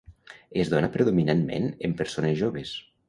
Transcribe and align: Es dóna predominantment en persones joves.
Es 0.61 0.71
dóna 0.71 0.89
predominantment 0.95 1.69
en 1.89 1.97
persones 2.01 2.39
joves. 2.41 2.73